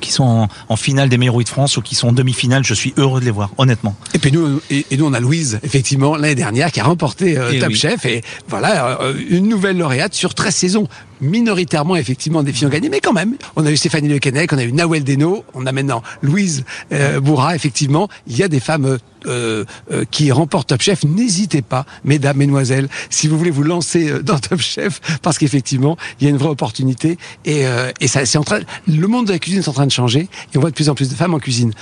qui 0.00 0.10
sont 0.10 0.24
en, 0.24 0.48
en 0.68 0.76
finale 0.76 1.08
des 1.08 1.16
meilleurs 1.16 1.36
oui 1.36 1.44
de 1.44 1.48
France 1.48 1.76
ou 1.76 1.80
qui 1.80 1.94
sont 1.94 2.08
en 2.08 2.12
demi-finale. 2.12 2.64
Je 2.64 2.74
suis 2.74 2.92
heureux 2.96 3.20
de 3.20 3.24
les 3.24 3.30
voir, 3.30 3.50
honnêtement. 3.56 3.94
Et 4.14 4.18
puis 4.18 4.32
nous, 4.32 4.60
et, 4.68 4.84
et 4.90 4.96
nous 4.96 5.06
on 5.06 5.14
a 5.14 5.20
Louise, 5.20 5.60
effectivement, 5.62 6.16
l'année 6.16 6.34
dernière, 6.34 6.72
qui 6.72 6.80
a 6.80 6.84
remporté 6.84 7.38
euh, 7.38 7.52
Et 7.52 7.60
Top 7.60 7.68
oui. 7.68 7.76
Chef. 7.76 8.04
Et 8.04 8.22
voilà, 8.48 9.00
euh, 9.00 9.14
une 9.30 9.48
nouvelle 9.48 9.78
lauréate 9.78 10.12
sur 10.12 10.34
13 10.34 10.54
saisons. 10.54 10.88
Minoritairement, 11.20 11.96
effectivement, 11.96 12.42
des 12.42 12.52
filles 12.52 12.66
ont 12.66 12.70
gagné, 12.70 12.88
mais 12.88 13.00
quand 13.00 13.12
même. 13.12 13.36
On 13.56 13.66
a 13.66 13.70
eu 13.70 13.76
Stéphanie 13.76 14.08
Le 14.08 14.18
Keinec, 14.18 14.52
on 14.52 14.58
a 14.58 14.64
eu 14.64 14.72
Nawel 14.72 15.04
Deno, 15.04 15.44
on 15.54 15.66
a 15.66 15.72
maintenant 15.72 16.02
Louise 16.22 16.64
euh, 16.92 17.20
Bourra, 17.20 17.54
effectivement. 17.54 18.08
Il 18.26 18.36
y 18.36 18.42
a 18.42 18.48
des 18.48 18.60
femmes 18.60 18.98
euh, 19.26 19.64
euh, 19.90 20.04
qui 20.10 20.30
remportent 20.30 20.68
Top 20.68 20.82
Chef. 20.82 21.04
N'hésitez 21.04 21.62
pas, 21.62 21.86
mesdames, 22.04 22.36
mesdemoiselles, 22.36 22.88
si 23.10 23.26
vous 23.28 23.36
voulez 23.38 23.50
vous 23.50 23.64
lancer 23.64 24.10
euh, 24.10 24.22
dans 24.22 24.38
Top 24.38 24.60
Chef, 24.60 25.00
parce 25.22 25.38
qu'effectivement, 25.38 25.96
il 26.20 26.24
y 26.24 26.26
a 26.28 26.30
une 26.30 26.36
vraie 26.36 26.50
opportunité. 26.50 27.18
Et, 27.44 27.66
euh, 27.66 27.90
et 28.00 28.08
ça, 28.08 28.24
c'est 28.26 28.38
en 28.38 28.44
train, 28.44 28.60
le 28.86 29.06
monde 29.06 29.26
de 29.26 29.32
la 29.32 29.38
cuisine 29.38 29.60
est 29.60 29.68
en 29.68 29.72
train 29.72 29.86
de 29.86 29.92
changer, 29.92 30.28
et 30.52 30.56
on 30.56 30.60
voit 30.60 30.70
de 30.70 30.74
plus 30.74 30.88
en 30.88 30.94
plus 30.94 31.08
de 31.08 31.14
femmes 31.14 31.34
en 31.34 31.40
cuisine. 31.40 31.72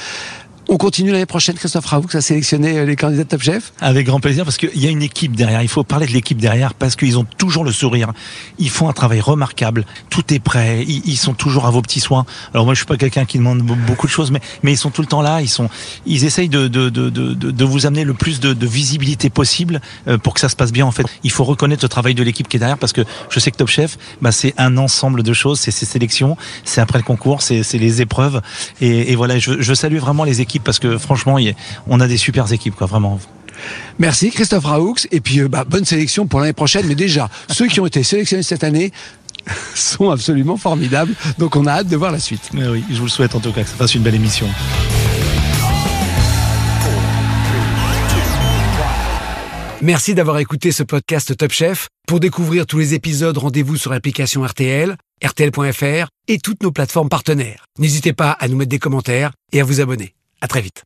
On 0.69 0.79
continue 0.79 1.13
l'année 1.13 1.27
prochaine, 1.27 1.55
Christophe 1.55 1.87
Raoux, 1.87 2.09
a 2.13 2.21
sélectionné 2.21 2.77
euh, 2.79 2.85
les 2.85 2.97
candidats 2.97 3.23
de 3.23 3.29
Top 3.29 3.41
Chef. 3.41 3.73
Avec 3.81 4.05
grand 4.07 4.19
plaisir, 4.19 4.45
parce 4.45 4.57
qu'il 4.57 4.77
y 4.83 4.89
a 4.89 4.91
une 4.91 5.03
équipe 5.03 5.37
derrière. 5.37 5.63
Il 5.63 5.69
faut 5.69 5.85
parler 5.85 6.09
de 6.09 6.13
l'équipe 6.13 6.39
derrière, 6.39 6.75
parce 6.75 6.97
qu'ils 6.97 7.19
ont 7.19 7.27
toujours 7.39 7.63
le 7.63 7.71
sourire. 7.71 8.13
Ils 8.59 8.69
font 8.69 8.89
un 8.89 8.93
travail 8.93 9.21
remarquable. 9.21 9.87
Tout 10.11 10.35
est 10.35 10.41
prêt. 10.41 10.83
Ils, 10.83 11.17
sont 11.17 11.35
toujours 11.35 11.67
à 11.67 11.71
vos 11.71 11.83
petits 11.83 12.01
soins. 12.01 12.27
Alors 12.53 12.65
moi, 12.65 12.75
je 12.75 12.79
suis 12.79 12.87
pas 12.87 12.97
quelqu'un 12.97 13.25
qui 13.27 13.39
demande 13.39 13.63
be- 13.63 13.77
beaucoup 13.87 14.09
de 14.09 14.11
choses, 14.11 14.33
mais, 14.33 14.41
ils 14.65 14.77
sont 14.77 14.91
tout 14.91 15.03
le 15.03 15.07
temps 15.07 15.23
là. 15.23 15.41
Ils 15.41 15.49
sont, 15.49 15.71
ils 16.05 16.25
essayent 16.25 16.49
de, 16.49 16.67
de, 16.67 16.89
de, 16.89 17.11
de, 17.11 17.33
de- 17.33 17.65
vous 17.65 17.87
amener 17.87 18.03
le 18.03 18.15
plus 18.15 18.41
de, 18.41 18.67
visibilité 18.67 19.31
possible 19.31 19.81
euh, 20.09 20.19
pour 20.19 20.35
que 20.35 20.41
ça 20.41 20.49
se 20.49 20.57
passe 20.57 20.73
bien. 20.73 20.85
En 20.85 20.91
fait, 20.91 21.07
il 21.23 21.31
faut 21.31 21.45
reconnaître 21.45 21.85
le 21.85 21.89
travail 21.89 22.17
de 22.17 22.25
l'équipe 22.25 22.49
qui 22.49 22.57
est 22.57 22.61
derrière, 22.61 22.79
parce 22.79 22.93
que 22.93 23.03
je 23.31 23.39
sais 23.39 23.53
que 23.53 23.57
Top 23.57 23.69
Chef, 23.69 23.99
bah, 24.21 24.33
c'est 24.33 24.53
un 24.59 24.79
ensemble 24.79 25.23
de 25.23 25.33
choses. 25.33 25.61
C'est 25.61 25.71
ces 25.71 25.87
sélections, 25.87 26.37
c'est 26.65 26.81
après 26.81 26.99
le 26.99 27.05
concours, 27.05 27.41
c'est 27.41 27.63
les 27.75 28.03
épreuves. 28.03 28.43
Et, 28.81 29.15
voilà, 29.15 29.39
je 29.39 29.75
salue 29.75 29.99
vraiment 29.99 30.25
les 30.25 30.41
équipes 30.41 30.56
parce 30.65 30.79
que 30.79 30.99
franchement, 30.99 31.39
il 31.39 31.47
y 31.47 31.51
a- 31.51 31.55
on 31.87 32.01
a 32.01 32.07
des 32.09 32.17
super 32.17 32.51
équipes, 32.53 32.75
quoi, 32.75 32.87
vraiment. 32.87 33.19
Merci 33.99 34.31
Christophe 34.31 34.65
Raoux 34.67 34.97
et 35.11 35.21
puis 35.21 35.41
euh, 35.41 35.49
bah, 35.49 35.65
bonne 35.65 35.85
sélection 35.87 36.27
pour 36.27 36.41
l'année 36.41 36.53
prochaine. 36.53 36.87
Mais 36.87 36.95
déjà, 36.95 37.31
ceux 37.51 37.67
qui 37.69 37.81
ont 37.81 37.87
été 37.87 38.03
sélectionnés 38.03 38.43
cette 38.43 38.65
année 38.65 38.93
sont 39.75 40.11
absolument 40.11 40.57
formidables. 40.59 41.15
Donc 41.39 41.57
on 41.57 41.67
a 41.67 41.73
hâte 41.73 41.89
de 41.89 41.97
voir 41.97 42.13
la 42.13 42.19
suite. 42.19 42.51
Mais 42.53 42.67
oui, 42.69 42.85
je 42.91 42.97
vous 42.99 43.05
le 43.05 43.11
souhaite 43.11 43.35
en 43.35 43.41
tout 43.41 43.53
cas 43.53 43.63
que 43.63 43.69
ça 43.71 43.77
fasse 43.77 43.95
une 43.95 44.03
belle 44.03 44.15
émission. 44.15 44.47
Merci 49.83 50.15
d'avoir 50.15 50.39
écouté 50.39 50.73
ce 50.73 50.83
podcast 50.83 51.37
Top 51.37 51.53
Chef. 51.53 51.89
Pour 52.09 52.19
découvrir 52.19 52.67
tous 52.67 52.79
les 52.79 52.95
épisodes, 52.95 53.37
rendez-vous 53.37 53.77
sur 53.77 53.91
l'application 53.91 54.43
RTL, 54.45 54.97
RTL.fr 55.25 56.09
et 56.29 56.39
toutes 56.39 56.63
nos 56.63 56.73
plateformes 56.73 57.09
partenaires. 57.09 57.67
N'hésitez 57.79 58.13
pas 58.13 58.31
à 58.33 58.49
nous 58.49 58.57
mettre 58.57 58.71
des 58.71 58.79
commentaires 58.79 59.33
et 59.53 59.61
à 59.61 59.65
vous 59.65 59.81
abonner. 59.81 60.16
À 60.41 60.49
très 60.49 60.61
vite. 60.61 60.85